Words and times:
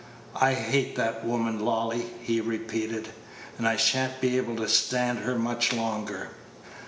"I 0.41 0.55
hate 0.55 0.95
that 0.95 1.23
woman, 1.23 1.59
Lolly," 1.59 2.07
he 2.23 2.41
repeated, 2.41 3.09
"and 3.59 3.67
I 3.67 3.75
shan't 3.75 4.19
be 4.19 4.35
able 4.35 4.55
to 4.55 4.67
stand 4.67 5.19
her 5.19 5.37
much 5.37 5.73
longer." 5.73 6.29